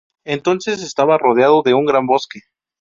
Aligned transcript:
Entonces 0.25 0.81
estaba 0.81 1.19
rodeado 1.19 1.61
de 1.63 1.75
un 1.75 1.85
gran 1.85 2.07
bosque. 2.07 2.39